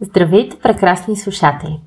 [0.00, 1.80] Здравейте, прекрасни слушатели!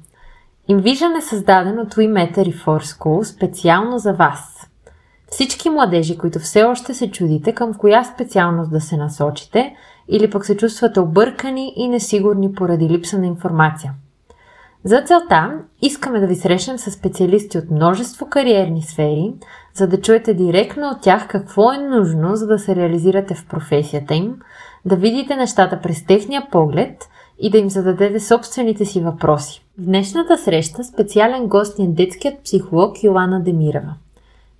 [0.70, 4.70] Invision е създаден от WeMeta Reform School специално за вас.
[5.28, 9.76] Всички младежи, които все още се чудите към коя специалност да се насочите
[10.08, 13.94] или пък се чувствате объркани и несигурни поради липса на информация.
[14.84, 15.52] За целта
[15.82, 19.34] искаме да ви срещнем с специалисти от множество кариерни сфери,
[19.74, 24.16] за да чуете директно от тях какво е нужно, за да се реализирате в професията
[24.16, 24.36] им,
[24.86, 27.10] да видите нещата през техния поглед–
[27.40, 29.66] и да им зададете собствените си въпроси.
[29.78, 33.94] В днешната среща специален гост е детският психолог Йоана Демирова.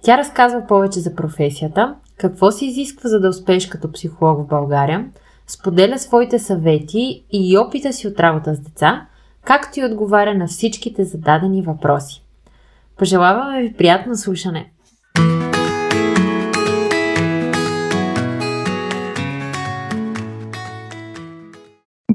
[0.02, 5.06] Тя разказва повече за професията, какво се изисква за да успееш като психолог в България,
[5.48, 9.08] споделя своите съвети и опита си от работа с деца,
[9.46, 12.24] както и отговаря на всичките зададени въпроси.
[12.98, 14.72] Пожелаваме ви приятно слушане!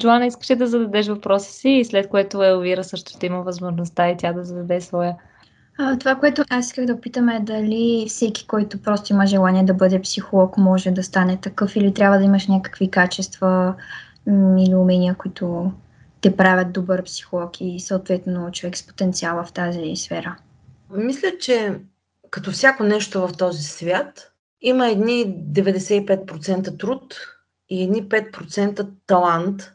[0.05, 4.11] Джоана, искаш ли да зададеш въпроса си и след което Елвира също ще има възможността
[4.11, 5.17] и тя да зададе своя?
[5.79, 9.75] А, това, което аз исках да питам е дали всеки, който просто има желание да
[9.75, 13.75] бъде психолог, може да стане такъв или трябва да имаш някакви качества
[14.59, 15.73] или умения, които
[16.21, 20.37] те правят добър психолог и съответно човек с потенциала в тази сфера.
[20.91, 21.79] Мисля, че
[22.31, 27.17] като всяко нещо в този свят, има едни 95% труд
[27.69, 29.73] и едни 5% талант,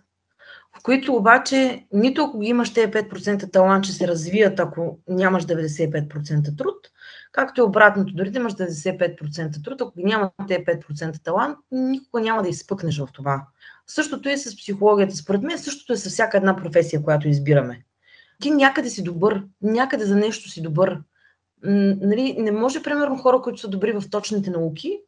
[0.84, 6.76] които обаче нито ако имаш тези 5% талант, че се развият, ако нямаш 95% труд,
[7.32, 12.44] както и обратното, дори да имаш 95% труд, ако няма тези 5% талант, никога няма
[12.44, 13.48] да изпъкнеш в това.
[13.88, 15.16] Същото е с психологията.
[15.16, 17.84] Според мен същото е с всяка една професия, която избираме.
[18.42, 21.00] Ти някъде си добър, някъде за нещо си добър.
[21.64, 25.00] Нали, не може, примерно, хора, които са добри в точните науки,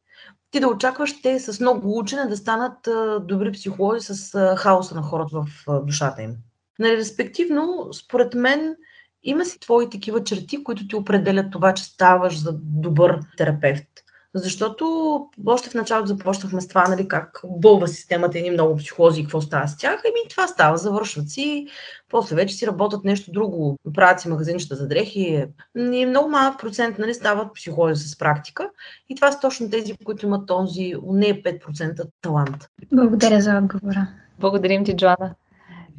[0.52, 2.90] ти да очакваш те с много учене да станат
[3.28, 6.36] добри психолози с хаоса на хората в душата им.
[6.80, 8.76] Нали, респективно, според мен,
[9.24, 13.88] има си твои такива черти, които ти определят това, че ставаш за добър терапевт.
[14.36, 14.86] Защото
[15.46, 19.42] още в началото започнахме с това, нали, как бълва системата и много психолози и какво
[19.42, 20.02] става с тях.
[20.06, 21.68] Еми това става, завършват си,
[22.10, 25.46] после вече си работят нещо друго, правят си магазинчета за дрехи.
[25.78, 28.70] И много малък процент нали, стават психолози с практика.
[29.10, 32.68] И това са точно тези, които имат този не 5% талант.
[32.92, 34.08] Благодаря за отговора.
[34.40, 35.36] Благодарим ти, Джоана.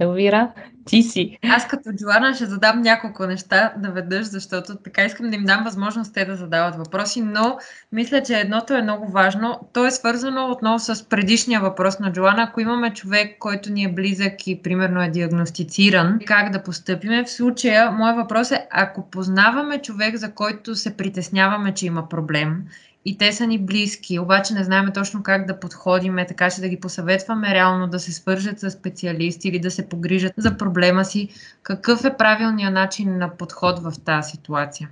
[0.02, 0.50] Елвира,
[0.84, 1.38] ти си.
[1.50, 6.14] Аз като Джоана ще задам няколко неща наведнъж, защото така искам да им дам възможност
[6.14, 7.58] те да задават въпроси, но
[7.92, 9.60] мисля, че едното е много важно.
[9.72, 12.42] То е свързано отново с предишния въпрос на Джоана.
[12.42, 17.24] Ако имаме човек, който ни е близък и примерно е диагностициран, как да постъпиме?
[17.24, 22.64] В случая, моят въпрос е, ако познаваме човек, за който се притесняваме, че има проблем,
[23.04, 26.68] и те са ни близки, обаче не знаем точно как да подходим, така че да
[26.68, 31.28] ги посъветваме реално да се свържат с специалисти или да се погрижат за проблема си.
[31.62, 34.90] Какъв е правилният начин на подход в тази ситуация?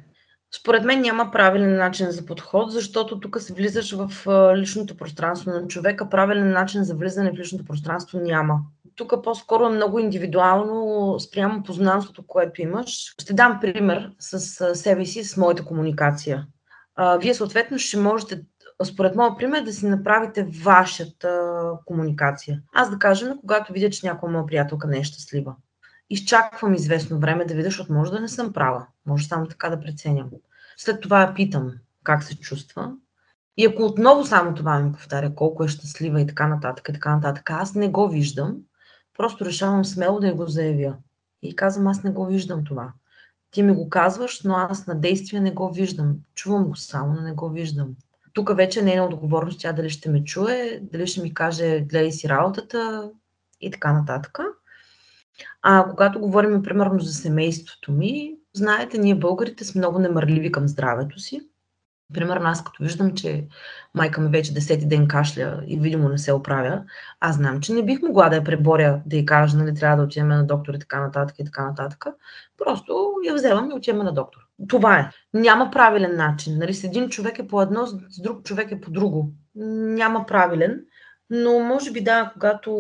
[0.60, 4.10] Според мен няма правилен начин за подход, защото тук се влизаш в
[4.56, 6.09] личното пространство на човека.
[6.09, 8.60] Правилен начин за влизане в личното пространство няма.
[8.97, 13.15] Тук по-скоро е много индивидуално спрямо познанството, което имаш.
[13.22, 14.41] Ще дам пример с
[14.75, 16.47] себе си, с моята комуникация
[17.21, 18.43] вие съответно ще можете,
[18.84, 21.53] според моят пример, да си направите вашата
[21.87, 22.62] комуникация.
[22.75, 25.55] Аз да кажа, когато видя, че някоя моя приятелка не е щастлива.
[26.10, 28.87] Изчаквам известно време да видя, защото може да не съм права.
[29.06, 30.31] Може само така да преценям.
[30.77, 31.72] След това я питам
[32.05, 32.93] как се чувства.
[33.56, 37.15] И ако отново само това ми повтаря колко е щастлива и така нататък, и така
[37.15, 38.56] нататък, аз не го виждам,
[39.16, 40.97] просто решавам смело да я го заявя.
[41.43, 42.93] И казвам, аз не го виждам това.
[43.50, 46.16] Ти ми го казваш, но аз на действие не го виждам.
[46.34, 47.88] Чувам го само, но не го виждам.
[48.33, 51.81] Тук вече не е на отговорност тя дали ще ме чуе, дали ще ми каже
[51.81, 53.10] гледай си работата
[53.60, 54.39] и така нататък.
[55.62, 61.19] А когато говорим примерно за семейството ми, знаете, ние българите сме много немърливи към здравето
[61.19, 61.50] си.
[62.15, 63.47] Примерно аз като виждам, че
[63.94, 66.82] майка ми вече десети ден кашля и видимо не се оправя,
[67.21, 70.03] аз знам, че не бих могла да я преборя, да й кажа, нали, трябва да
[70.03, 72.04] отидем на доктор и така нататък и така нататък.
[72.59, 74.41] Просто я вземам и отиваме на доктор.
[74.68, 75.10] Това е.
[75.34, 76.59] Няма правилен начин.
[76.59, 79.33] Нали, с един човек е по едно, с друг човек е по друго.
[79.54, 80.80] Няма правилен.
[81.30, 82.72] Но може би да, когато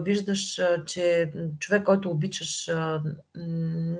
[0.00, 2.70] виждаш, че човек, който обичаш,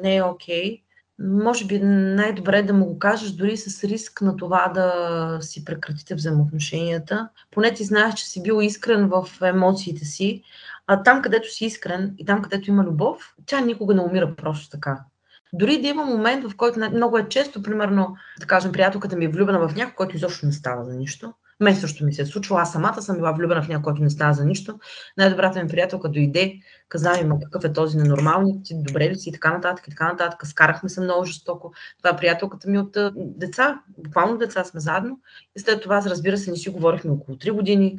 [0.03, 0.83] не е окей, okay,
[1.21, 5.65] може би най-добре е да му го кажеш дори с риск на това да си
[5.65, 7.29] прекратите взаимоотношенията.
[7.51, 10.43] Поне ти знаеш, че си бил искрен в емоциите си,
[10.87, 14.71] а там, където си искрен и там, където има любов, тя никога не умира просто
[14.71, 15.05] така.
[15.53, 19.29] Дори да има момент, в който много е често, примерно, да кажем, приятелката ми е
[19.29, 21.35] влюбена в някой, който изобщо не става за нищо.
[21.61, 22.59] Мен също ми се е случило.
[22.59, 24.79] Аз самата съм била влюбена в някой, който не става за нищо.
[25.17, 26.55] Най-добрата ми приятелка дойде,
[26.89, 30.09] каза ми, какъв е този ненормалник, ти добре ли си и така нататък, и така
[30.09, 30.47] нататък.
[30.47, 31.73] Скарахме се много жестоко.
[31.99, 35.21] Това е приятелката ми от деца, буквално деца сме заедно.
[35.57, 37.99] И след това, разбира се, не си говорихме около 3 години.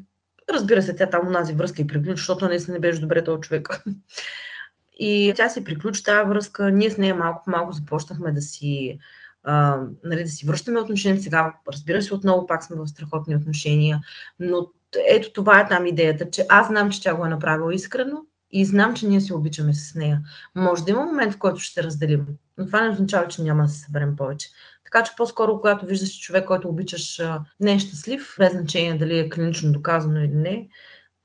[0.54, 3.84] Разбира се, тя там унази връзка и приключи, защото наистина не беше добре този човек.
[5.00, 6.72] И тя се приключи тази връзка.
[6.72, 9.00] Ние с нея малко по малко започнахме да си
[9.44, 11.22] а, нали, да си връщаме отношения.
[11.22, 14.00] Сега, разбира се, отново пак сме в страхотни отношения,
[14.40, 14.68] но
[15.08, 18.66] ето това е там идеята, че аз знам, че тя го е направила искрено и
[18.66, 20.22] знам, че ние се обичаме с нея.
[20.56, 22.26] Може да има момент, в който ще се разделим,
[22.58, 24.50] но това не означава, че няма да се съберем повече.
[24.84, 27.22] Така че по-скоро, когато виждаш човек, който обичаш,
[27.60, 30.68] не е щастлив, без значение дали е клинично доказано или не,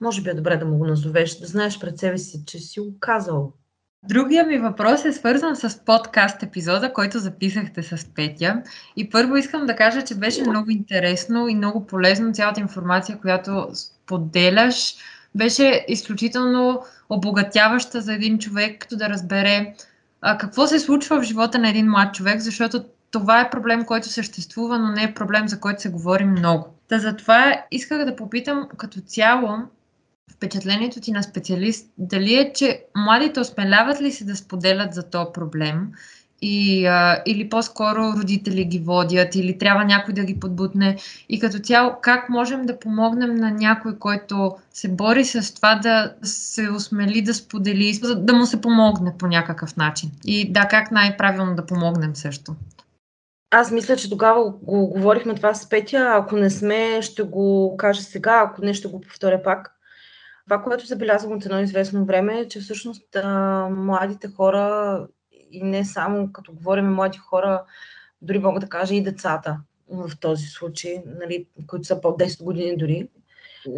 [0.00, 2.80] може би е добре да му го назовеш, да знаеш пред себе си, че си
[2.80, 3.52] го казал
[4.02, 8.62] Другия ми въпрос е свързан с подкаст епизода, който записахте с Петя.
[8.96, 13.68] И първо искам да кажа, че беше много интересно и много полезно цялата информация, която
[13.74, 14.94] споделяш.
[15.34, 19.74] Беше изключително обогатяваща за един човек, като да разбере
[20.20, 24.08] а, какво се случва в живота на един млад човек, защото това е проблем, който
[24.08, 26.68] съществува, но не е проблем, за който се говори много.
[26.88, 29.58] Та затова исках да попитам като цяло,
[30.30, 35.32] впечатлението ти на специалист, дали е, че младите осмеляват ли се да споделят за този
[35.34, 35.92] проблем
[36.42, 40.96] и, а, или по-скоро родители ги водят, или трябва някой да ги подбутне.
[41.28, 46.14] И като цяло, как можем да помогнем на някой, който се бори с това да
[46.22, 50.10] се осмели да сподели, да му се помогне по някакъв начин.
[50.24, 52.54] И да, как най-правилно да помогнем също.
[53.50, 56.12] Аз мисля, че тогава го говорихме това с Петя.
[56.14, 59.75] Ако не сме, ще го кажа сега, ако не, ще го повторя пак.
[60.46, 65.06] Това, което забелязвам от едно известно време е, че всъщност а, младите хора,
[65.50, 67.64] и не само като говорим млади хора,
[68.22, 69.58] дори мога да кажа и децата
[69.88, 73.08] в този случай, нали, които са по 10 години дори,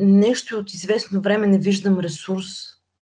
[0.01, 2.47] нещо от известно време не виждам ресурс.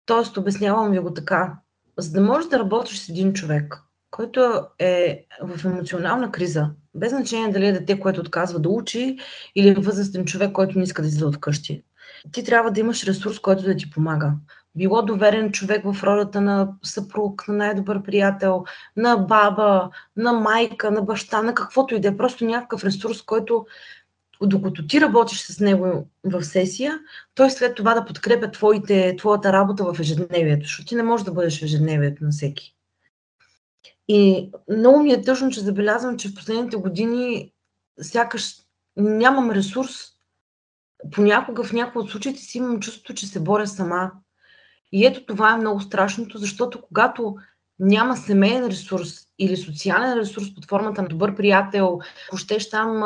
[0.06, 1.58] Тоест, обяснявам ви го така.
[1.98, 7.52] За да можеш да работиш с един човек, който е в емоционална криза, без значение
[7.52, 9.18] дали е дете, което отказва да учи,
[9.56, 11.84] или е възрастен човек, който не иска да излиза от вкъщи
[12.32, 14.34] ти трябва да имаш ресурс, който да ти помага.
[14.76, 18.64] Било доверен човек в ролята на съпруг, на най-добър приятел,
[18.96, 22.18] на баба, на майка, на баща, на каквото и да е.
[22.18, 23.66] Просто някакъв ресурс, който
[24.42, 27.00] докато ти работиш с него в сесия,
[27.36, 31.32] той след това да подкрепя твоите, твоята работа в ежедневието, защото ти не можеш да
[31.32, 32.76] бъдеш в ежедневието на всеки.
[34.08, 37.52] И много ми е тъжно, че забелязвам, че в последните години
[38.02, 38.56] сякаш
[38.98, 39.92] нямам ресурс
[41.12, 44.12] понякога в някои от случаите си имам чувството, че се боря сама.
[44.92, 47.36] И ето това е много страшното, защото когато
[47.80, 53.04] няма семейен ресурс или социален ресурс под формата на добър приятел, ако щеш там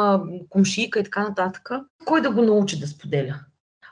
[0.49, 1.69] комшийка и така нататък,
[2.05, 3.39] кой да го научи да споделя?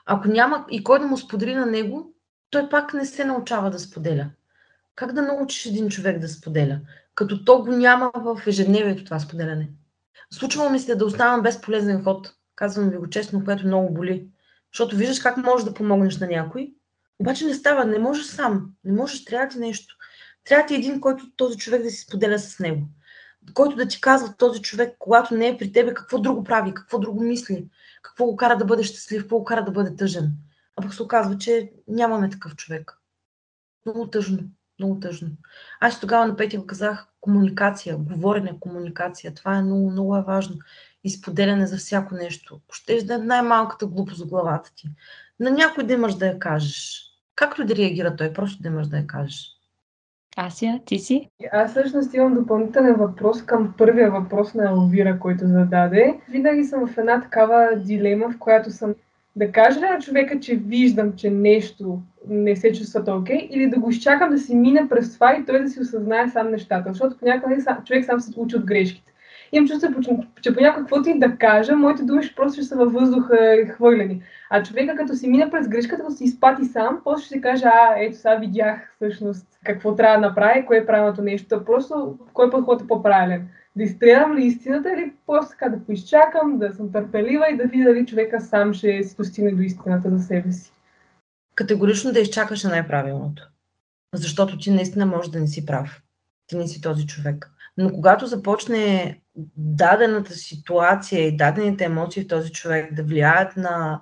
[0.06, 2.14] Ако няма и кой да му сподели на него,
[2.50, 4.30] той пак не се научава да споделя.
[4.94, 6.80] Как да научиш един човек да споделя?
[7.14, 9.68] Като то го няма в ежедневието това споделяне.
[10.30, 12.34] Случва ми се да оставам без полезен ход.
[12.54, 14.28] Казвам ви го честно, което много боли.
[14.72, 16.74] Защото виждаш как можеш да помогнеш на някой,
[17.18, 19.96] обаче не става, не можеш сам, не можеш, трябва ти нещо.
[20.44, 22.88] Трябва ти един, който този човек да си споделя с него.
[23.54, 26.98] Който да ти казва този човек, когато не е при тебе, какво друго прави, какво
[26.98, 27.68] друго мисли,
[28.02, 30.32] какво го кара да бъде щастлив, какво го кара да бъде тъжен.
[30.76, 32.98] А пък се оказва, че нямаме такъв човек.
[33.86, 34.38] Много тъжно,
[34.82, 35.28] много тъжно.
[35.80, 39.34] Аз тогава на Петя казах комуникация, говорене, комуникация.
[39.34, 40.56] Това е много, много е важно
[41.04, 42.60] и споделяне за всяко нещо.
[42.72, 44.88] Ще да е най-малката глупост в главата ти.
[45.40, 47.02] На някой да имаш да я кажеш.
[47.34, 49.48] Както да реагира той, просто да имаш да я кажеш.
[50.36, 51.30] Ася, ти си?
[51.52, 56.20] Аз всъщност имам допълнителен въпрос към първия въпрос на Елвира, който зададе.
[56.28, 58.94] Винаги съм в една такава дилема, в която съм
[59.36, 63.90] да кажа на човека, че виждам, че нещо не се чувства окей, или да го
[63.90, 66.92] изчакам да си мине през това и той да си осъзнае сам нещата.
[66.92, 69.12] Защото понякога човек сам се учи от грешките
[69.52, 69.88] имам чувство,
[70.42, 73.36] че понякога каквото и да кажа, моите думи ще просто ще са във въздуха
[73.68, 74.22] хвърлени.
[74.50, 77.64] А човека като си мина през грешката, като си изпати сам, после ще си каже,
[77.64, 81.64] а, ето сега видях всъщност какво трябва да направи, кое е правилното нещо.
[81.64, 83.48] Просто кой подход е по-правилен.
[83.76, 87.84] Да изстрелям ли истината или просто така да поизчакам, да съм търпелива и да видя
[87.84, 90.72] дали човека сам ще си достигне до истината за себе си.
[91.54, 93.48] Категорично да изчакаш е най-правилното.
[94.14, 96.02] Защото ти наистина можеш да не си прав.
[96.46, 97.50] Ти не си този човек.
[97.76, 99.20] Но когато започне
[99.56, 104.00] дадената ситуация и дадените емоции в този човек да влияят на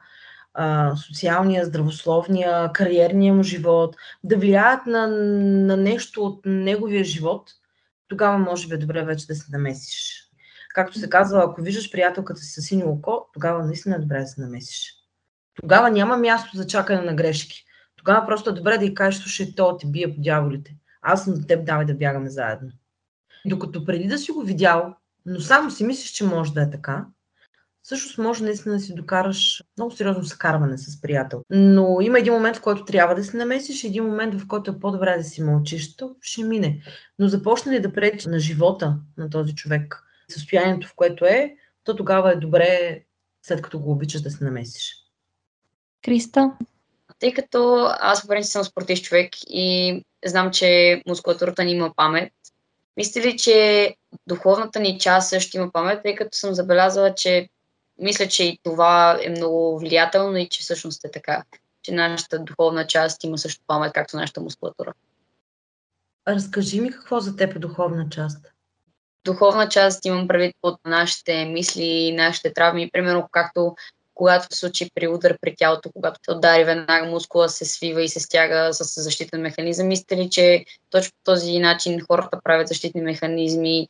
[0.55, 5.07] а, социалния, здравословния, кариерния му живот, да влияят на,
[5.67, 7.51] на нещо от неговия живот,
[8.11, 10.25] тогава може би е добре вече да се намесиш.
[10.75, 14.27] Както се казва, ако виждаш приятелката си с синьо око, тогава наистина е добре да
[14.27, 14.95] се намесиш.
[15.61, 17.65] Тогава няма място за чакане на грешки.
[17.97, 20.77] Тогава просто е добре да й кажеш, слушай, то те бие по дяволите.
[21.03, 22.71] Аз съм до теб, давай да бягаме заедно.
[23.47, 27.07] Докато преди да си го видял, но само си мислиш, че може да е така,
[27.83, 31.43] всъщност може наистина да си докараш много сериозно съкарване с приятел.
[31.51, 34.81] Но има един момент, в който трябва да се намесиш, един момент, в който е
[34.81, 36.83] по-добре да си мълчиш, то ще мине.
[37.19, 41.97] Но започне ли да пречи на живота на този човек, състоянието, в което е, то
[41.97, 43.03] тогава е добре,
[43.43, 44.95] след като го обичаш, да се намесиш.
[46.05, 46.53] Криста?
[47.19, 52.33] Тъй като аз в принцип съм спортист човек и знам, че мускулатурата ни има памет,
[52.97, 53.95] мисля ли, че
[54.27, 57.49] духовната ни част също има памет, тъй като съм забелязала, че
[58.01, 61.45] мисля, че и това е много влиятелно и че всъщност е така,
[61.83, 64.93] че нашата духовна част има също памет, както нашата мускулатура.
[66.29, 68.47] Разкажи ми какво за теб е духовна част.
[69.25, 73.77] Духовна част имам предвид от нашите мисли, нашите травми, примерно както
[74.15, 78.09] когато се случи при удар при тялото, когато се удари веднага мускула, се свива и
[78.09, 79.87] се стяга с защитен механизъм.
[79.87, 83.89] Мислите ли, че точно по този начин хората правят защитни механизми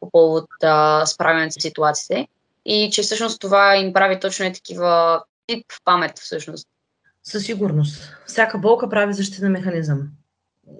[0.00, 2.28] по повод а, справянето с ситуациите?
[2.66, 6.68] И че всъщност това им прави точно е такива тип памет всъщност.
[7.22, 8.16] Със сигурност.
[8.26, 10.08] Всяка болка прави защитен механизъм.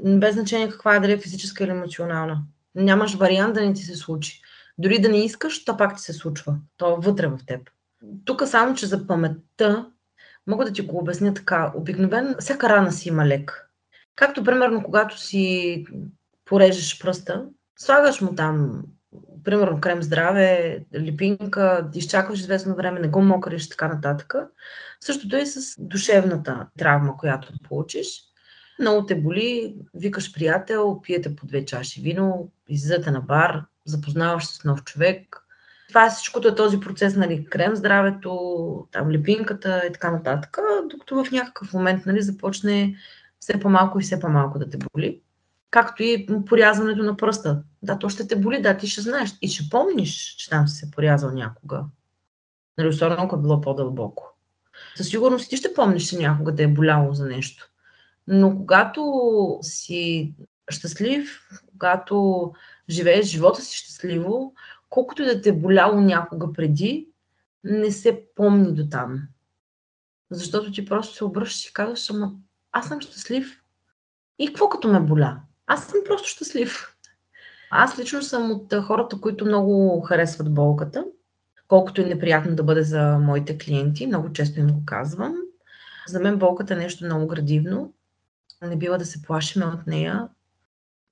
[0.05, 2.43] Без значение каква е, дали е физическа или емоционална.
[2.75, 4.41] Нямаш вариант да не ти се случи.
[4.79, 6.57] Дори да не искаш, то пак ти се случва.
[6.77, 7.71] То е вътре в теб.
[8.25, 9.87] Тук само, че за паметта
[10.47, 11.73] мога да ти го обясня така.
[11.77, 13.71] Обикновено всяка рана си има лек.
[14.15, 15.85] Както примерно, когато си
[16.45, 17.45] порежеш пръста,
[17.79, 18.83] слагаш му там,
[19.45, 24.35] примерно крем здраве, липинка, изчакваш известно време, не го мокриш и така нататък.
[25.01, 28.23] Същото е с душевната травма, която получиш.
[28.79, 34.55] Много те боли, викаш приятел, пиете по две чаши вино, излизате на бар, запознаваш се
[34.55, 35.47] с нов човек,
[35.89, 40.59] това е всичкото е този процес, нали, крем здравето, там липинката и така нататък,
[40.91, 42.97] докато в някакъв момент нали, започне
[43.41, 45.21] все по-малко и все по-малко да те боли.
[45.77, 47.63] Както и порязването на пръста.
[47.83, 50.77] Да, то ще те боли, да, ти ще знаеш и ще помниш, че там си
[50.77, 51.85] се порязал някога.
[52.79, 54.37] Нали, особено ако е било по-дълбоко.
[54.97, 57.71] Със сигурност ти ще помниш, че някога те е боляло за нещо.
[58.27, 59.13] Но когато
[59.63, 60.35] си
[60.71, 62.53] щастлив, когато
[62.91, 64.55] живееш живота си щастливо,
[64.89, 67.09] колкото да те е боляло някога преди,
[67.65, 69.23] не се помни до там.
[70.31, 72.33] Защото ти просто се обръщаш и казваш, ама
[72.73, 73.63] аз съм щастлив.
[74.39, 75.41] И какво като ме боля?
[75.67, 76.97] Аз съм просто щастлив.
[77.71, 81.05] Аз лично съм от хората, които много харесват болката,
[81.69, 85.35] колкото е неприятно да бъде за моите клиенти, много често им го казвам.
[86.09, 87.93] За мен болката е нещо много градивно.
[88.63, 90.29] Не бива да се плашиме от нея.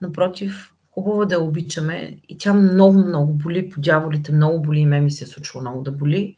[0.01, 4.87] Напротив, хубаво да я обичаме и тя много, много боли по дяволите, много боли и
[4.87, 6.37] ме ми се е случва много да боли.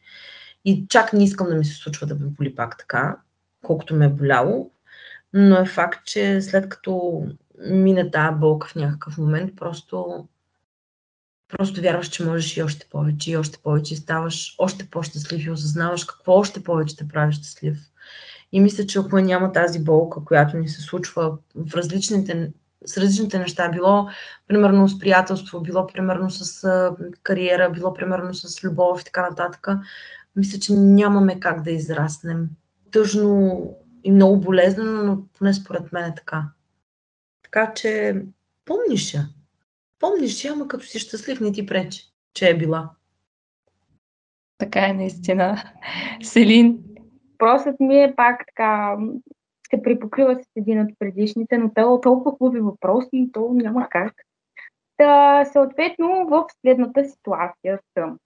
[0.64, 3.16] И чак не искам да ми се случва да ме боли пак така,
[3.64, 4.70] колкото ме е боляло.
[5.32, 7.22] Но е факт, че след като
[7.58, 10.28] мине тази болка в някакъв момент, просто,
[11.48, 15.50] просто вярваш, че можеш и още повече, и още повече, и ставаш още по-щастлив и
[15.50, 17.78] осъзнаваш какво още повече те прави щастлив.
[18.52, 22.52] И мисля, че ако няма тази болка, която ни се случва в различните
[22.86, 23.68] с различните неща.
[23.68, 24.08] Било,
[24.48, 29.68] примерно, с приятелство, било, примерно, с а, кариера, било, примерно, с любов и така нататък.
[30.36, 32.48] Мисля, че нямаме как да израснем.
[32.92, 33.60] Тъжно
[34.04, 36.44] и много болезнено, но поне според мен е така.
[37.46, 38.22] Така че
[38.64, 39.22] помниш я.
[39.98, 42.02] Помниш я, ама като си щастлив не ти пречи,
[42.34, 42.90] че е била.
[44.58, 45.62] Така е наистина.
[46.22, 46.84] Селин?
[47.32, 48.96] Въпросът ми е пак така
[49.70, 54.12] се припокрива с един от предишните, но те толкова хубави въпроси и то няма как.
[54.96, 58.18] Та, съответно, в следната ситуация съм.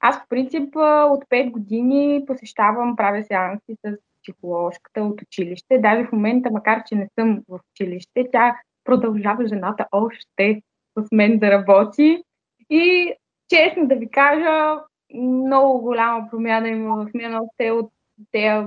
[0.00, 3.96] Аз, в принцип, от 5 години посещавам, правя сеанси с
[4.28, 5.78] психоложката от училище.
[5.78, 10.62] Даже в момента, макар че не съм в училище, тя продължава жената още
[10.98, 12.22] с мен да работи.
[12.70, 13.12] И
[13.48, 14.80] честно да ви кажа,
[15.14, 17.92] много голяма промяна има в мен още от
[18.30, 18.66] тези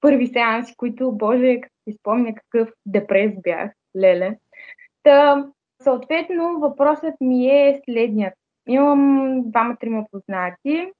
[0.00, 4.38] първи сеанси, които, боже, като си спомня какъв депрес бях, леле.
[5.02, 5.46] Та,
[5.82, 8.34] съответно, въпросът ми е следният.
[8.68, 10.92] Имам двама-трима познати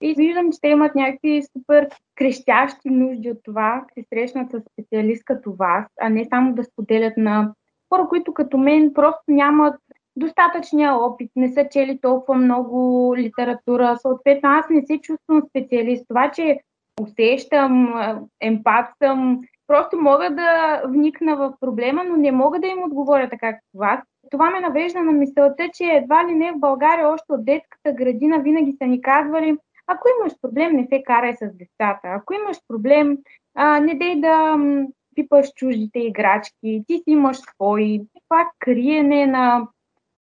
[0.00, 5.24] и виждам, че те имат някакви супер крещящи нужди от това, се срещнат с специалист
[5.24, 7.52] като вас, а не само да споделят на
[7.88, 9.74] хора, които като мен просто нямат
[10.16, 13.96] достатъчния опит, не са чели толкова много литература.
[14.02, 16.04] Съответно, аз не се чувствам специалист.
[16.08, 16.58] Това, че
[17.00, 17.94] усещам,
[18.40, 23.52] емпат съм, просто мога да вникна в проблема, но не мога да им отговоря така
[23.52, 24.00] като вас.
[24.30, 28.38] Това ме навежда на мисълта, че едва ли не в България още от детската градина
[28.38, 29.56] винаги са ни казвали,
[29.88, 32.00] ако имаш проблем, не се карай с децата.
[32.04, 33.18] Ако имаш проблем,
[33.54, 38.00] а, не дей да м, пипаш чуждите играчки, ти си имаш свои.
[38.28, 39.68] Това криене на,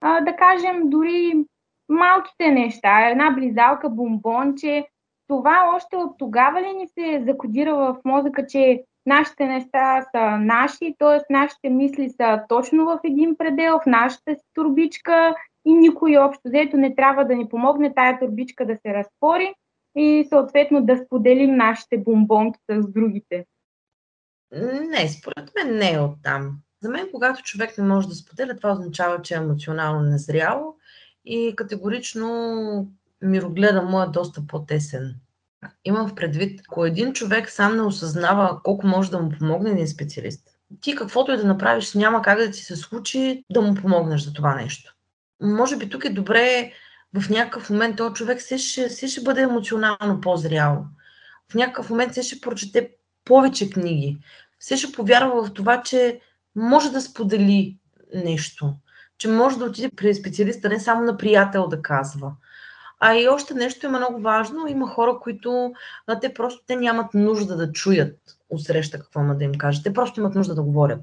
[0.00, 1.44] а, да кажем, дори
[1.88, 4.86] малките неща, една близалка, бомбонче,
[5.28, 10.94] това още от тогава ли ни се закодира в мозъка, че нашите неща са наши,
[10.98, 11.32] т.е.
[11.32, 15.34] нашите мисли са точно в един предел, в нашата си турбичка
[15.66, 19.54] и никой общо взето не трябва да ни помогне тая турбичка да се разтвори
[19.96, 23.46] и съответно да споделим нашите бомбонки с другите.
[24.90, 26.58] Не, според мен не е оттам.
[26.82, 30.74] За мен, когато човек не може да споделя, това означава, че е емоционално незряло
[31.24, 32.88] и категорично
[33.22, 35.14] мирогледа му е доста по-тесен.
[35.84, 39.88] Имам в предвид, ако един човек сам не осъзнава колко може да му помогне един
[39.88, 40.48] специалист,
[40.80, 44.32] ти каквото и да направиш, няма как да ти се случи да му помогнеш за
[44.32, 44.95] това нещо.
[45.40, 46.72] Може би тук е добре
[47.14, 50.86] в някакъв момент този човек се ще, се ще бъде емоционално по-зрял.
[51.52, 52.90] В някакъв момент се ще прочете
[53.24, 54.18] повече книги.
[54.58, 56.20] Все ще повярва в това, че
[56.56, 57.78] може да сподели
[58.14, 58.74] нещо.
[59.18, 62.32] Че може да отиде при специалиста, не само на приятел да казва.
[63.00, 64.66] А и още нещо има много важно.
[64.66, 65.72] Има хора, които
[66.20, 68.18] те просто те нямат нужда да чуят
[68.58, 69.84] среща какво има да им кажат.
[69.84, 71.00] Те просто имат нужда да говорят.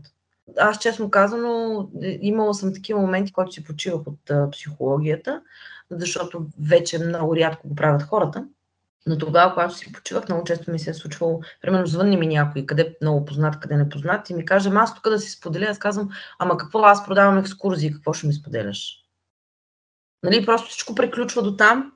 [0.58, 5.42] Аз честно казано, имала съм такива моменти, когато си почивах от а, психологията,
[5.92, 8.48] защото вече много рядко го правят хората.
[9.06, 12.66] Но тогава, когато си почивах, много често ми се е случвало, примерно звънни ми някой,
[12.66, 15.80] къде много познат, къде не познат, и ми каже, аз тук да си споделя, аз
[15.80, 16.10] казвам,
[16.40, 19.00] ама какво, аз продавам екскурзии, какво ще ми споделяш?
[20.24, 21.92] Нали, просто всичко приключва до там,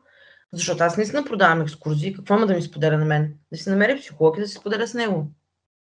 [0.54, 3.34] защото аз наистина продавам екскурзии, какво има да ми споделя на мен?
[3.52, 5.32] Да си намери психолог и да си споделя с него.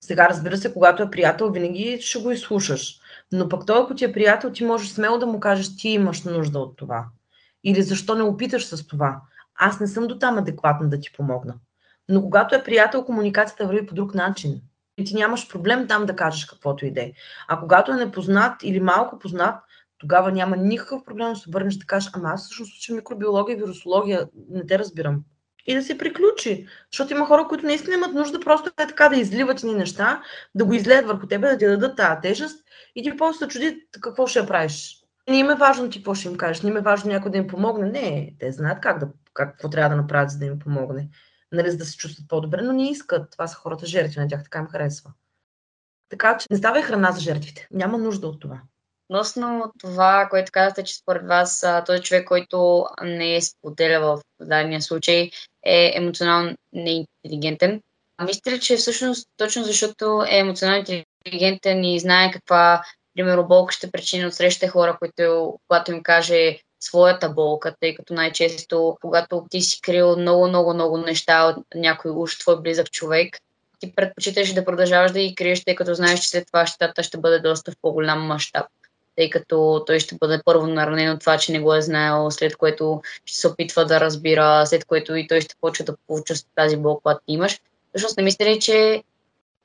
[0.03, 2.99] Сега, разбира се, когато е приятел, винаги ще го изслушаш.
[3.31, 6.23] Но пък той, ако ти е приятел, ти можеш смело да му кажеш, ти имаш
[6.23, 7.05] нужда от това.
[7.63, 9.21] Или защо не опиташ с това?
[9.55, 11.55] Аз не съм до там адекватна да ти помогна.
[12.09, 14.61] Но когато е приятел, комуникацията върви по друг начин.
[14.97, 17.13] И ти нямаш проблем там да кажеш каквото иде.
[17.47, 19.55] А когато е непознат или малко познат,
[19.97, 23.57] тогава няма никакъв проблем да се обърнеш да кажеш, ама аз всъщност уча микробиология и
[23.57, 25.23] вирусология, не те разбирам.
[25.65, 26.67] И да се приключи.
[26.91, 30.21] Защото има хора, които наистина имат нужда просто е така да изливат ни неща,
[30.55, 33.87] да го излеят върху тебе, да ти дадат тази тежест и ти после се чуди
[34.01, 35.03] какво ще правиш.
[35.29, 37.37] Не им е важно ти какво ще им кажеш, не им е важно някой да
[37.37, 37.89] им помогне.
[37.91, 41.09] Не, те знаят как да, как, какво трябва да направят, за да им помогне.
[41.51, 43.31] Нали, за да се чувстват по-добре, но не искат.
[43.31, 45.11] Това са хората жертви, на тях така им харесва.
[46.09, 47.67] Така че не ставай храна за жертвите.
[47.71, 48.61] Няма нужда от това.
[49.13, 54.81] Относно това, което казахте, че според вас този човек, който не е споделя в дадения
[54.81, 55.29] случай,
[55.63, 57.81] е емоционално неинтелигентен.
[58.25, 60.85] Мислите ли, че всъщност точно защото е емоционално
[61.25, 62.83] интелигентен и знае каква,
[63.15, 68.13] примерно, болка ще причини от срещите хора, които, когато им каже своята болка, тъй като
[68.13, 73.37] най-често, когато ти си крил много, много, много неща от някой уж твой близък човек,
[73.79, 77.17] ти предпочиташ да продължаваш да ги криеш, тъй като знаеш, че след това щата ще
[77.17, 78.65] бъде доста в по-голям мащаб
[79.15, 82.57] тъй като той ще бъде първо наранен от това, че не го е знаел, след
[82.57, 86.77] което ще се опитва да разбира, след което и той ще почва да получа тази
[86.77, 87.59] болка, която имаш.
[87.89, 89.03] Всъщност не мисля ли, че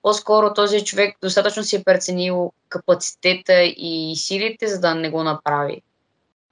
[0.03, 5.83] по-скоро този човек достатъчно си е преценил капацитета и силите, за да не го направи.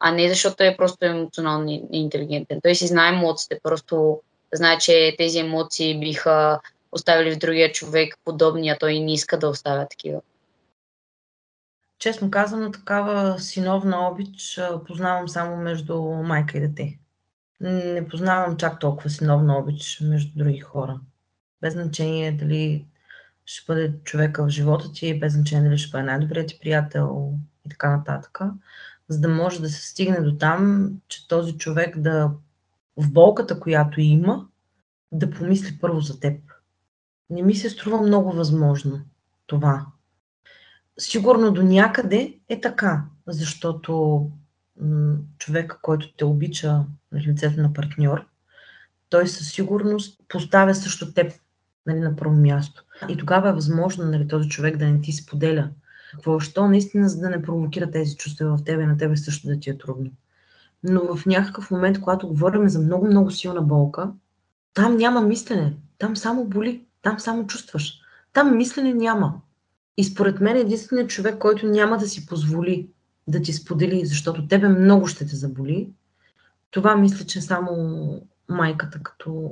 [0.00, 2.60] А не защото е просто емоционално интелигентен.
[2.62, 4.20] Той си знае емоциите, просто
[4.54, 6.60] знае, че тези емоции биха
[6.92, 10.20] оставили в другия човек подобни, а той не иска да оставя такива.
[11.98, 16.98] Честно казано, такава синовна обич познавам само между майка и дете.
[17.60, 21.00] Не познавам чак толкова синовна обич между други хора.
[21.60, 22.86] Без значение дали
[23.44, 27.32] ще бъде човека в живота ти, без значение дали ще бъде най-добрият ти приятел
[27.64, 28.40] и така нататък,
[29.08, 32.30] за да може да се стигне до там, че този човек да
[32.96, 34.48] в болката, която има,
[35.12, 36.40] да помисли първо за теб.
[37.30, 39.00] Не ми се струва много възможно
[39.46, 39.86] това.
[40.98, 44.22] Сигурно до някъде е така, защото
[45.38, 48.26] човека, който те обича на лицето на партньор,
[49.08, 51.32] той със сигурност поставя също теб
[51.86, 52.84] нали, на първо място.
[53.08, 55.70] И тогава е възможно нали, този човек да не ти споделя
[56.16, 59.60] какво що наистина, за да не провокира тези чувства в тебе, на тебе също да
[59.60, 60.10] ти е трудно.
[60.82, 64.10] Но в някакъв момент, когато говорим за много-много силна болка,
[64.74, 68.00] там няма мислене, там само боли, там само чувстваш.
[68.32, 69.40] Там мислене няма.
[69.96, 72.88] И според мен единственият човек, който няма да си позволи
[73.28, 75.90] да ти сподели, защото тебе много ще те заболи,
[76.70, 79.50] това мисля, че само майката като,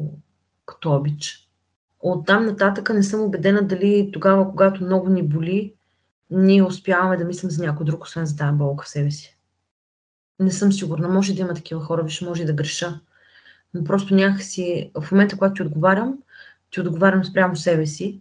[0.67, 1.49] като обич.
[2.01, 5.75] От там нататък не съм убедена дали тогава, когато много ни боли,
[6.31, 9.39] ние успяваме да мислим за някой друг, освен за тази болка в себе си.
[10.41, 11.09] Не съм сигурна.
[11.09, 13.01] Може да има такива хора, виж, може и да греша.
[13.75, 16.19] Но просто някакси, в момента, когато ти отговарям,
[16.71, 18.21] ти отговарям спрямо себе си,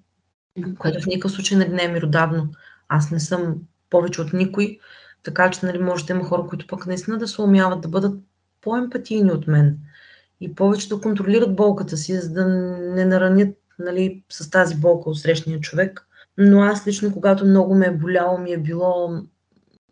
[0.77, 2.49] което в никакъв случай нали, не е миродавно.
[2.87, 3.55] Аз не съм
[3.89, 4.79] повече от никой,
[5.23, 8.19] така че нали, може да има хора, които пък наистина да се умяват да бъдат
[8.61, 9.79] по-емпатийни от мен
[10.41, 15.19] и повече да контролират болката си, за да не наранят нали, с тази болка от
[15.19, 16.07] срещния човек.
[16.37, 19.23] Но аз лично, когато много ме е боляло, ми е било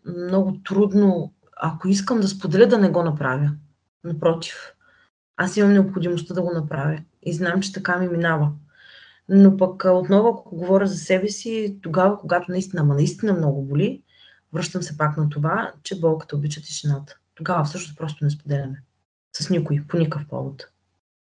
[0.06, 3.50] много трудно, ако искам да споделя, да не го направя.
[4.04, 4.72] Напротив,
[5.36, 8.52] аз имам необходимостта да го направя и знам, че така ми минава.
[9.28, 14.02] Но пък отново, ако говоря за себе си, тогава, когато наистина, ма наистина много боли,
[14.52, 17.16] връщам се пак на това, че болката обича тишината.
[17.34, 18.82] Тогава всъщност просто не споделяме.
[19.36, 20.68] С никой, по никакъв повод.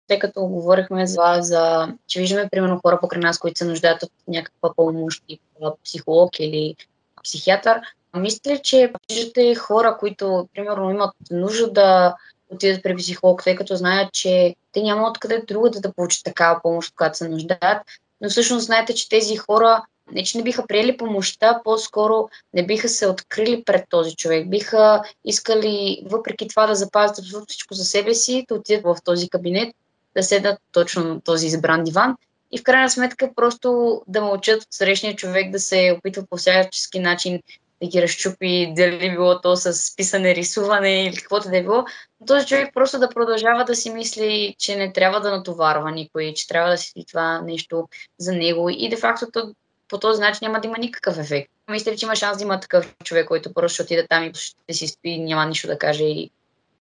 [0.07, 4.13] Тъй като говорихме за, за че виждаме, примерно, хора покрай нас, които се нуждаят от
[4.29, 5.41] някаква помощ, и
[5.85, 6.77] психолог или
[7.25, 7.81] психиатър,
[8.17, 12.17] мисля че виждате хора, които, примерно, имат нужда да
[12.51, 16.95] отидат при психолог, тъй като знаят, че те няма откъде друга да получат такава помощ,
[16.97, 17.83] която се нуждаят,
[18.21, 19.83] но всъщност знаете, че тези хора
[20.13, 24.49] не, че не биха приели помощта, по-скоро не биха се открили пред този човек.
[24.49, 29.75] Биха искали, въпреки това, да запазят всичко за себе си, да отидат в този кабинет,
[30.17, 32.17] да седат точно на този избран диван
[32.53, 37.43] и в крайна сметка просто да мълчат срещния човек, да се опитва по всячески начин
[37.83, 41.85] да ги разчупи, дали било то с писане, рисуване или каквото да е било.
[42.21, 46.33] Но този човек просто да продължава да си мисли, че не трябва да натоварва никой,
[46.35, 47.89] че трябва да си това нещо
[48.19, 49.55] за него и де факто то,
[49.89, 51.51] по този начин няма да има никакъв ефект.
[51.71, 54.75] Мисля, че има шанс да има такъв човек, който просто ще отиде там и ще
[54.75, 56.31] си спи няма нищо да каже и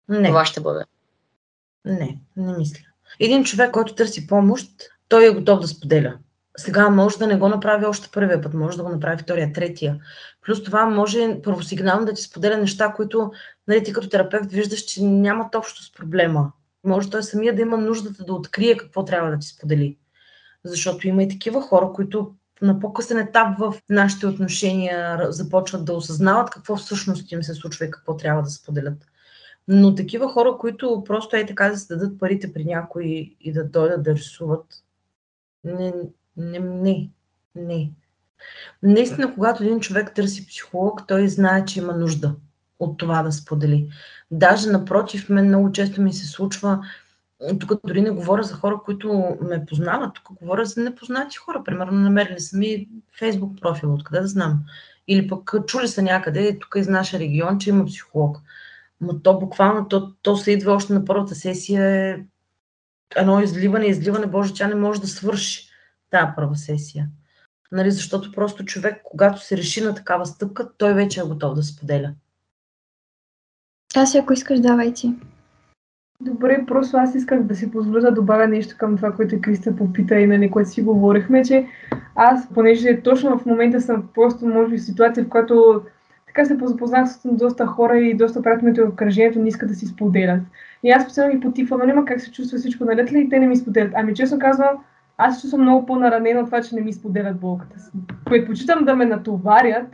[0.08, 0.28] не.
[0.28, 0.84] това ще бъде.
[1.84, 2.80] Не, не мисля.
[3.20, 4.70] Един човек, който търси помощ,
[5.08, 6.18] той е готов да споделя.
[6.56, 10.00] Сега може да не го направи още първия път, може да го направи втория, третия.
[10.46, 13.32] Плюс това може първосигнално да ти споделя неща, които
[13.68, 16.52] нали, ти като терапевт виждаш, че нямат общо с проблема.
[16.84, 19.98] Може той самия да има нуждата да открие какво трябва да ти сподели.
[20.64, 26.50] Защото има и такива хора, които на по-късен етап в нашите отношения започват да осъзнават
[26.50, 29.06] какво всъщност им се случва и какво трябва да споделят.
[29.68, 33.64] Но такива хора, които просто е така да се дадат парите при някой и да
[33.64, 34.66] дойдат да рисуват,
[35.64, 35.92] не,
[36.36, 37.08] не, не,
[37.54, 37.90] не.
[38.82, 42.34] Наистина, когато един човек търси психолог, той знае, че има нужда
[42.78, 43.88] от това да сподели.
[44.30, 46.80] Даже напротив, мен много често ми се случва,
[47.60, 51.64] тук дори не говоря за хора, които ме познават, тук говоря за непознати хора.
[51.64, 54.60] Примерно намерили са ми фейсбук профил, откъде да знам.
[55.08, 58.42] Или пък чули са някъде, тук из нашия регион, че има психолог.
[59.00, 62.18] Но то буквално, то, то се идва още на първата сесия, е
[63.16, 65.65] едно изливане, изливане, Боже, тя не може да свърши
[66.16, 67.08] тази първа сесия.
[67.72, 71.62] Нали, защото просто човек, когато се реши на такава стъпка, той вече е готов да
[71.62, 72.14] споделя.
[73.96, 75.14] Аз, ако искаш, давай ти.
[76.20, 80.20] Добре, просто аз исках да си позволя да добавя нещо към това, което Криста попита
[80.20, 81.68] и нали, което си говорихме, че
[82.14, 85.82] аз, понеже точно в момента съм просто, може би, в ситуация, в която
[86.26, 89.86] така се запознах с доста хора и доста приятелите в кръжението не искат да си
[89.86, 90.42] споделят.
[90.82, 93.46] И аз специално ги потипвам, нали, как се чувства всичко, нали ли, и те не
[93.46, 93.92] ми споделят.
[93.94, 94.84] Ами честно казвам,
[95.18, 97.90] аз се чувствам много по-наранена от това, че не ми споделят болката си.
[98.24, 99.86] Предпочитам да ме натоварят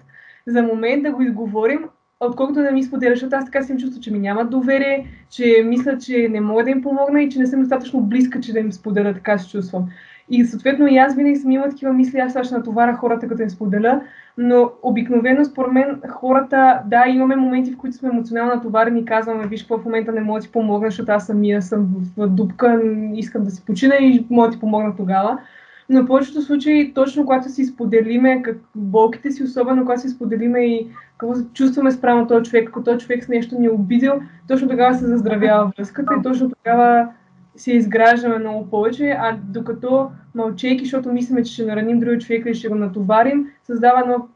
[0.47, 1.89] за момент да го изговорим,
[2.27, 5.63] отколкото да ми споделят, защото аз така си им чувствам, че ми нямат доверие, че
[5.65, 8.59] мисля, че не мога да им помогна и че не съм достатъчно близка, че да
[8.59, 9.89] им споделя, така се чувствам.
[10.29, 13.51] И съответно и аз винаги съм имала такива мисли, аз ще натоваря хората, като им
[13.51, 14.01] споделя,
[14.39, 19.47] но обикновено според мен хората, да, имаме моменти, в които сме емоционално натоварени и казваме,
[19.47, 22.83] виж какво в момента не мога да ти помогна, защото аз самия съм в дупка,
[23.15, 25.39] искам да си почина и мога да ти помогна тогава.
[25.89, 30.61] Но в повечето случаи, точно когато си споделиме как, болките си, особено когато си споделиме
[30.61, 34.13] и какво се чувстваме спрямо този човек, ако този човек с нещо ни е обидил,
[34.49, 37.09] точно тогава се заздравява връзката и точно тогава
[37.57, 42.55] се изграждаме много повече, а докато мълчейки, защото мислиме, че ще нараним други човека и
[42.55, 44.29] ще го натоварим, създава едно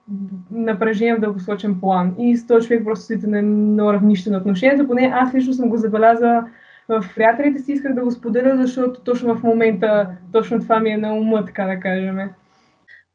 [0.51, 2.15] напрежение в дългосрочен план.
[2.19, 4.89] И с този човек просто стоите на едно равнище на отношението.
[4.89, 6.45] Поне аз лично съм го забелязала
[6.89, 10.97] в приятелите си, исках да го споделя, защото точно в момента точно това ми е
[10.97, 12.19] на ума, така да кажем.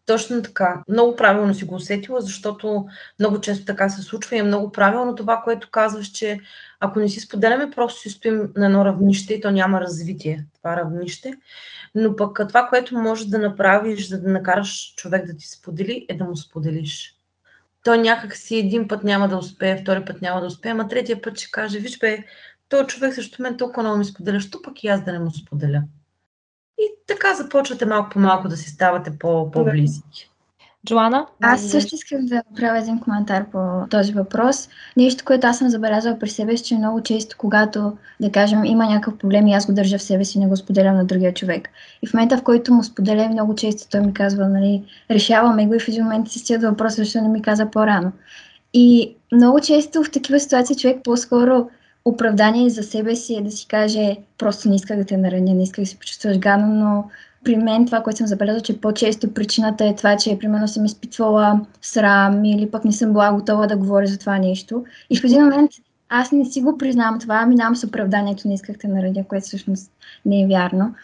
[0.06, 0.84] Точно така.
[0.90, 2.86] Много правилно си го усетила, защото
[3.20, 6.40] много често така се случва и е много правилно това, което казваш, че
[6.80, 10.76] ако не си споделяме, просто си стоим на едно равнище и то няма развитие, това
[10.76, 11.34] равнище.
[11.96, 16.18] Но пък това, което можеш да направиш, за да накараш човек да ти сподели, е
[16.18, 17.16] да му споделиш.
[17.84, 21.22] Той някак си един път няма да успее, втори път няма да успее, ама третия
[21.22, 22.24] път ще каже, виж бе,
[22.72, 25.32] този човек срещу мен толкова много ми споделя, що пък и аз да не му
[25.32, 25.84] споделя.
[26.78, 30.32] И така започвате малко по малко да си ставате по- по-близки.
[30.86, 31.26] Джоана?
[31.42, 34.70] Аз също исках да направя един коментар по този въпрос.
[34.98, 38.86] Нещо, което аз съм забелязала при себе си, че много често, когато, да кажем, има
[38.86, 41.34] някакъв проблем и аз го държа в себе си и не го споделям на другия
[41.34, 41.70] човек.
[42.02, 45.74] И в момента, в който му споделя, много често той ми казва, нали, решаваме го
[45.74, 48.12] и в един момент си стига до въпроса, защо не ми каза по-рано.
[48.74, 51.70] И много често в такива ситуации човек по-скоро
[52.06, 55.64] оправдание за себе си е да си каже просто не исках да те нараня, не
[55.64, 57.10] исках да се почувстваш гадно, но
[57.44, 61.62] при мен това, което съм забелязала, че по-често причината е това, че примерно съм изпитвала
[61.82, 64.86] срам или пък не съм била готова да говоря за това нещо.
[65.10, 65.72] И в един момент
[66.10, 69.92] аз не си го признавам това, минавам с оправданието, не исках да наредя, което всъщност
[70.26, 70.96] не е вярно.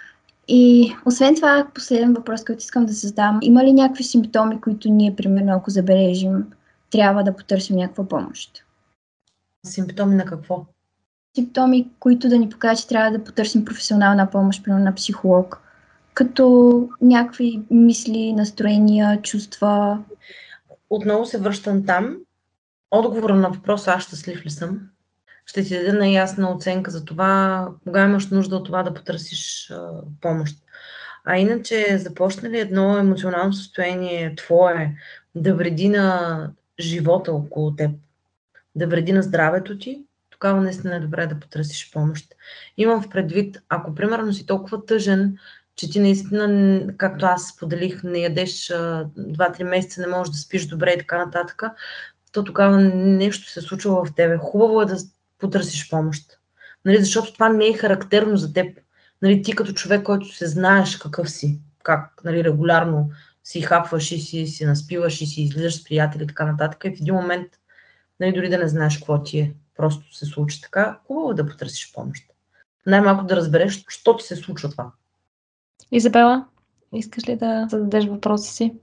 [0.47, 3.39] И освен това, последен въпрос, който искам да задам.
[3.41, 6.45] Има ли някакви симптоми, които ние, примерно, ако забележим,
[6.91, 8.63] трябва да потърсим някаква помощ?
[9.65, 10.65] Симптоми на какво?
[11.38, 15.62] Симптоми, които да ни покажат, че трябва да потърсим професионална помощ, примерно на психолог
[16.17, 20.04] като някакви мисли, настроения, чувства.
[20.89, 22.17] Отново се връщам там.
[22.91, 24.80] Отговора на въпроса аз щастлив ли съм?
[25.45, 29.89] Ще ти даде наясна оценка за това, кога имаш нужда от това да потърсиш а,
[30.21, 30.58] помощ.
[31.26, 34.95] А иначе, започне ли едно емоционално състояние твое
[35.36, 37.91] да вреди на живота около теб,
[38.76, 40.06] да вреди на здравето ти,
[40.39, 42.36] тогава наистина е добре да потърсиш помощ.
[42.78, 45.38] Имам в предвид, ако примерно си толкова тъжен,
[45.76, 50.91] че ти наистина, както аз споделих, не ядеш 2-3 месеца, не можеш да спиш добре
[50.91, 51.63] и така нататък,
[52.32, 54.38] то тогава нещо се случва в тебе.
[54.38, 54.97] Хубаво е да
[55.39, 56.39] потърсиш помощ.
[56.86, 58.80] Нали, защото това не е характерно за теб.
[59.21, 63.10] Нали, ти като човек, който се знаеш какъв си, как нали, регулярно
[63.43, 66.89] си хапваш и си, си наспиваш и си излизаш с приятели и така нататък, и
[66.89, 67.47] в един момент,
[68.19, 71.47] нали, дори да не знаеш какво ти е, просто се случи така, хубаво е да
[71.47, 72.25] потърсиш помощ.
[72.85, 74.91] Най-малко да разбереш, що ти се случва това.
[75.91, 76.45] Изабела,
[76.93, 78.73] искаш ли да зададеш въпроси си?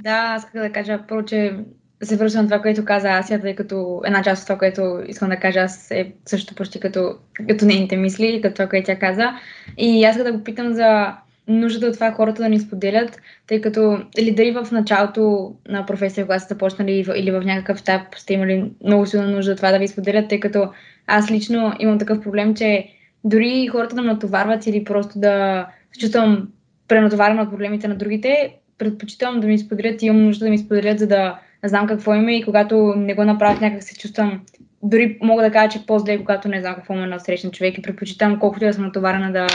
[0.00, 1.64] Да, аз исках да кажа първо, че
[2.02, 5.28] се връщам на това, което каза Асия, тъй като една част от това, което искам
[5.28, 9.30] да кажа аз е също почти като, като нейните мисли, като това, което тя каза.
[9.76, 11.16] И аз да го питам за
[11.48, 16.24] нуждата от това хората да ни споделят, тъй като или дали в началото на професия,
[16.24, 19.78] когато сте започнали или в някакъв етап сте имали много силна нужда от това да
[19.78, 20.72] ви споделят, тъй като
[21.06, 22.88] аз лично имам такъв проблем, че
[23.24, 26.48] дори хората да ме натоварват или просто да се чувствам
[26.88, 30.98] пренатоварена от проблемите на другите, предпочитам да ми споделят и имам нужда да ми споделят,
[30.98, 34.40] за да знам какво има и когато не го направят, някак се чувствам
[34.82, 37.82] дори мога да кажа, че по-зле, когато не знам какво има на срещан човек и
[37.82, 39.46] предпочитам колкото да съм натоварена да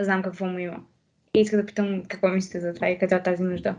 [0.00, 0.76] знам какво му има.
[1.38, 3.74] И иска да питам какво мислите за това и къде е тази нужда.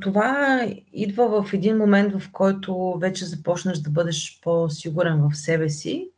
[0.00, 0.60] Това
[0.92, 6.10] идва в един момент, в който вече започнеш да бъдеш по-сигурен в себе си.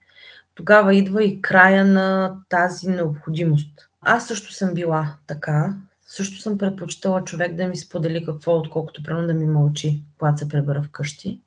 [0.54, 3.88] Тогава идва и края на тази необходимост.
[4.00, 5.76] Аз също съм била така.
[6.06, 10.48] Също съм предпочитала човек да ми сподели какво, отколкото прено да ми мълчи, когато се
[10.48, 11.40] пребера вкъщи.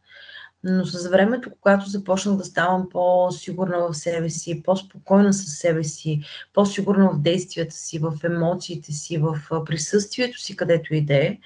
[0.67, 6.21] Но с времето, когато започнах да ставам по-сигурна в себе си, по-спокойна с себе си,
[6.54, 11.38] по-сигурна в действията си, в емоциите си, в присъствието си, където и да е,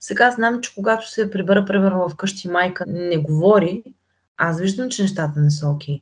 [0.00, 3.82] сега знам, че когато се прибера, примерно вкъщи майка не говори,
[4.36, 6.00] аз виждам, че нещата не са окей.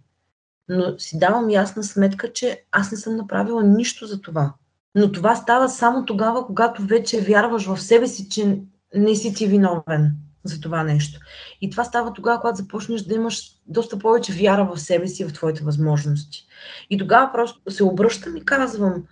[0.68, 4.54] Но си давам ясна сметка, че аз не съм направила нищо за това.
[4.94, 8.58] Но това става само тогава, когато вече вярваш в себе си, че
[8.94, 11.20] не си ти виновен за това нещо.
[11.60, 15.26] И това става тогава, когато започнеш да имаш доста повече вяра в себе си и
[15.26, 16.46] в твоите възможности.
[16.90, 19.04] И тогава просто се обръщам и казвам,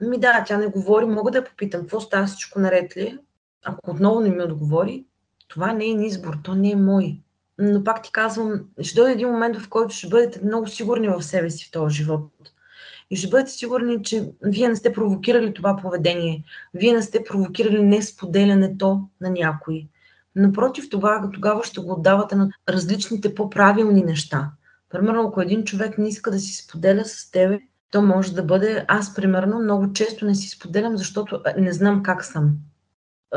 [0.00, 3.18] ми да, тя не говори, мога да я попитам, какво става, всичко наред ли?
[3.64, 5.04] Ако отново не ми отговори,
[5.48, 7.20] това не е избор, то не е мой
[7.58, 11.22] но пак ти казвам, ще дойде един момент, в който ще бъдете много сигурни в
[11.22, 12.32] себе си в този живот.
[13.10, 16.44] И ще бъдете сигурни, че вие не сте провокирали това поведение.
[16.74, 19.88] Вие не сте провокирали не споделянето на някой.
[20.36, 24.50] Напротив, това тогава ще го отдавате на различните по-правилни неща.
[24.90, 28.84] Примерно, ако един човек не иска да си споделя с тебе, то може да бъде,
[28.88, 32.52] аз примерно много често не си споделям, защото не знам как съм.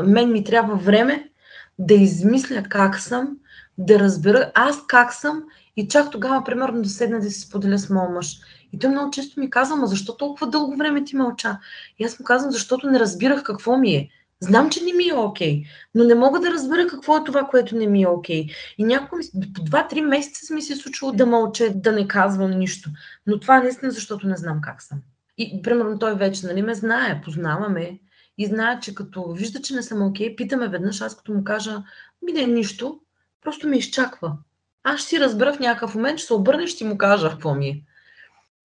[0.02, 1.30] Мен ми трябва време
[1.78, 3.36] да измисля как съм,
[3.78, 5.42] да разбера аз как съм
[5.76, 8.40] и чак тогава, примерно, да седна да си споделя с моят мъж.
[8.72, 11.58] И той много често ми казва, ма защо толкова дълго време ти мълча?
[11.98, 14.08] И аз му казвам, защото не разбирах какво ми е.
[14.40, 17.44] Знам, че не ми е окей, okay, но не мога да разбера какво е това,
[17.44, 18.46] което не ми е окей.
[18.46, 18.54] Okay.
[18.78, 19.16] И няколко,
[19.54, 22.90] по два-три месеца ми се е случило да мълча, да не казвам нищо.
[23.26, 24.98] Но това е наистина, защото не знам как съм.
[25.38, 27.98] И, примерно, той вече, нали, ме знае, познаваме
[28.38, 31.44] и знае, че като вижда, че не съм окей, okay, питаме веднъж, аз като му
[31.44, 31.82] кажа,
[32.22, 33.00] ми не, нищо,
[33.42, 34.36] Просто ме изчаква.
[34.82, 37.68] Аз ще си разбера в някакъв момент, ще се обърне, ще му кажа какво ми
[37.68, 37.82] е.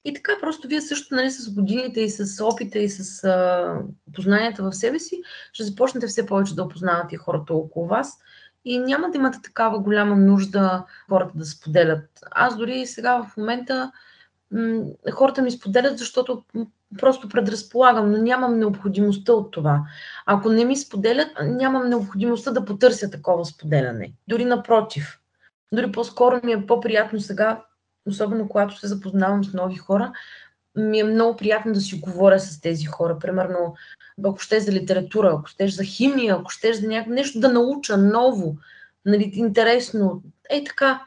[0.06, 3.80] И така, просто вие също нали, с годините и с опита и с а,
[4.14, 5.22] познанията в себе си
[5.54, 8.18] ще започнете все повече да опознавате хората около вас
[8.66, 12.10] и няма да имате такава голяма нужда хората да споделят.
[12.32, 13.92] Аз дори сега в момента
[14.52, 16.44] м- хората ми споделят, защото
[17.00, 19.84] просто предразполагам, но нямам необходимостта от това.
[20.26, 24.14] Ако не ми споделят, нямам необходимостта да потърся такова споделяне.
[24.28, 25.20] Дори напротив.
[25.72, 27.62] Дори по-скоро ми е по-приятно сега,
[28.06, 30.14] особено когато се запознавам с нови хора,
[30.76, 33.20] ми е много приятно да си говоря с тези хора.
[33.20, 33.76] Примерно,
[34.24, 37.98] ако ще за литература, ако ще за химия, ако ще за някакво нещо да науча
[37.98, 38.58] ново,
[39.06, 40.24] нали, интересно.
[40.50, 41.02] Ей така,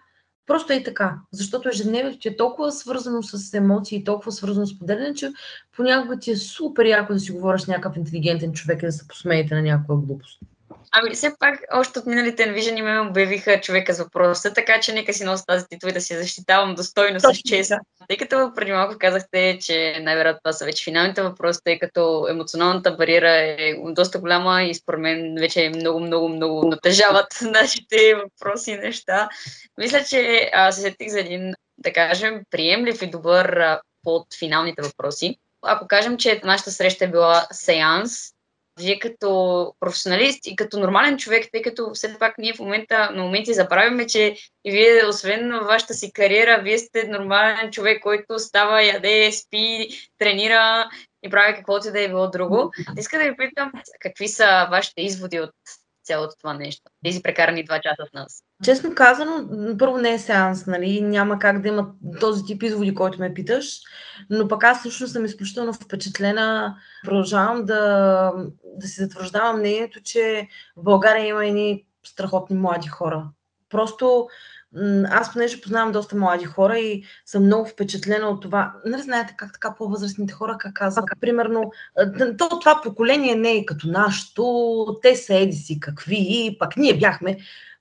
[0.47, 1.19] просто е така.
[1.33, 5.33] Защото ежедневието ти е толкова свързано с емоции, толкова свързано с поделяне, че
[5.77, 9.09] понякога ти е супер яко да си говориш с някакъв интелигентен човек и да се
[9.09, 10.41] посмеете на някаква глупост.
[10.93, 15.13] Ами все пак, още от миналите Envision ме обявиха човека с въпроса, така че нека
[15.13, 17.73] си нося тази титла и да си защитавам достойно с чест.
[18.09, 22.93] Тъй като преди малко казахте, че най-вероятно това са вече финалните въпроси, тъй като емоционалната
[22.93, 28.79] бариера е доста голяма и според мен вече много, много, много натежават нашите въпроси и
[28.79, 29.29] неща.
[29.79, 35.37] Мисля, че а, се сетих за един, да кажем, приемлив и добър под финалните въпроси.
[35.63, 38.36] Ако кажем, че нашата среща е била сеанс,
[38.81, 43.23] вие като професионалист и като нормален човек, тъй като все пак ние в момента на
[43.23, 48.39] моменти забравяме, че и вие, освен на вашата си кариера, вие сте нормален човек, който
[48.39, 50.91] става, яде, спи, тренира
[51.23, 52.73] и прави каквото и да е било друго.
[52.99, 55.51] Иска да ви питам, какви са вашите изводи от
[56.07, 58.43] цялото това нещо, тези прекарани два часа с нас?
[58.65, 61.01] Честно казано, първо не е сеанс, нали?
[61.01, 61.91] Няма как да има
[62.21, 63.81] този тип изводи, който ме питаш,
[64.31, 66.77] но пък аз всъщност съм изключително впечатлена.
[67.05, 68.33] Продължавам да,
[68.77, 73.29] да си затвърждавам мнението, че в България има едни страхотни млади хора.
[73.69, 74.29] Просто
[75.11, 78.73] аз понеже познавам доста млади хора и съм много впечатлена от това.
[78.85, 81.73] Нали знаете как така по-възрастните хора, как казват, примерно,
[82.39, 87.37] то, това поколение не е като нашето, те са еди си какви, пак ние бяхме.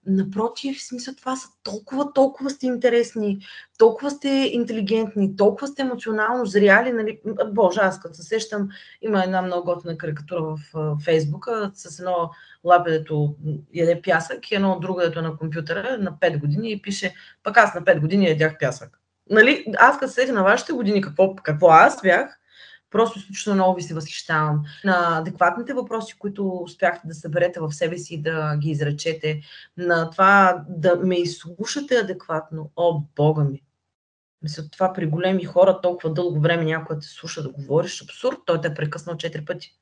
[0.08, 3.40] Напротив, в смисъл това са толкова, толкова сте интересни,
[3.78, 6.92] толкова сте интелигентни, толкова сте емоционално зряли.
[6.92, 7.20] Нали?
[7.48, 8.70] Боже, аз като се сещам,
[9.02, 10.58] има една много готина карикатура в
[11.04, 12.30] Фейсбука с едно
[12.64, 13.36] лапе, дето
[13.74, 17.58] яде пясък и едно друго, дето е на компютъра на 5 години и пише, пък
[17.58, 19.00] аз на 5 години ядях пясък.
[19.30, 19.66] Нали?
[19.78, 22.40] Аз като се на вашите години, какво, какво аз бях,
[22.96, 24.62] Просто изключително много ви се възхищавам.
[24.86, 29.42] На адекватните въпроси, които успяхте да съберете в себе си и да ги изречете,
[29.78, 32.72] на това да ме изслушате адекватно.
[32.76, 33.62] О, Бога ми!
[34.42, 38.62] Мисля, това при големи хора толкова дълго време някой те слуша да говориш, абсурд, той
[38.62, 39.76] те е прекъснал четири пъти.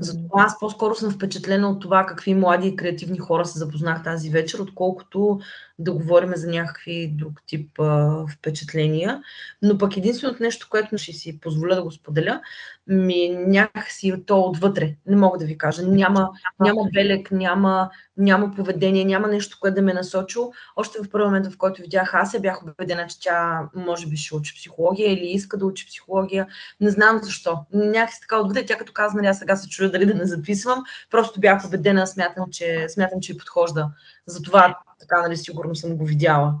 [0.00, 4.30] Затова аз по-скоро съм впечатлена от това какви млади и креативни хора се запознах тази
[4.30, 5.40] вечер, отколкото
[5.78, 9.22] да говорим за някакви друг тип а, впечатления.
[9.62, 12.40] Но пък единственото нещо, което ще си позволя да го споделя,
[12.86, 14.96] ми някакси то отвътре.
[15.06, 15.82] Не мога да ви кажа.
[15.82, 20.52] Няма, няма белек, няма, няма поведение, няма нещо, което да ме е насочило.
[20.76, 24.16] Още в първи момент, в който видях, аз я бях убедена, че тя може би
[24.16, 26.46] ще учи психология или иска да учи психология.
[26.80, 27.58] Не знам защо.
[27.72, 30.82] Някакси така отвътре, тя като каза, нали, аз сега се чуя дали да не записвам.
[31.10, 33.90] Просто бях убедена, смятам, че, смятам, че подхожда.
[34.26, 36.54] Затова така, нали, сигурно съм го видяла.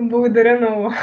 [0.00, 0.94] Благодаря много.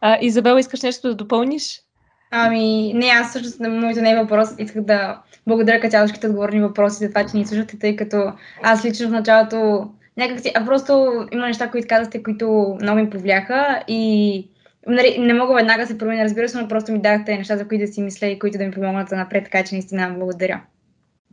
[0.00, 1.85] А, Изабела, искаш нещо да допълниш?
[2.30, 4.48] Ами, не, аз всъщност на моето не е въпрос.
[4.58, 9.08] Исках да благодаря Катялушките отговорни въпроси за това, че ни слушате, тъй като аз лично
[9.08, 14.50] в началото някак си, а просто има неща, които казахте, които много ми повляха и
[14.86, 17.68] нали, не мога веднага да се променя, разбира се, но просто ми дахте неща, за
[17.68, 20.62] които да си мисля и които да ми помогнат за напред, така че наистина благодаря.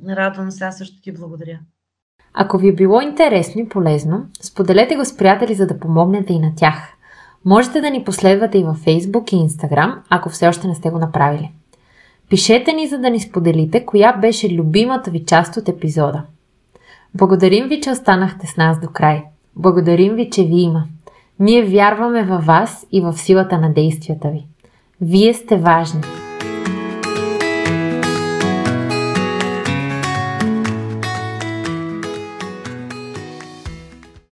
[0.09, 1.59] Радвам се, аз също ти благодаря.
[2.33, 6.39] Ако ви е било интересно и полезно, споделете го с приятели, за да помогнете и
[6.39, 6.93] на тях.
[7.45, 10.99] Можете да ни последвате и във Facebook и Instagram, ако все още не сте го
[10.99, 11.51] направили.
[12.29, 16.23] Пишете ни, за да ни споделите, коя беше любимата ви част от епизода.
[17.15, 19.23] Благодарим ви, че останахте с нас до край.
[19.55, 20.83] Благодарим ви, че ви има.
[21.39, 24.45] Ние вярваме във вас и в силата на действията ви.
[25.01, 26.01] Вие сте важни.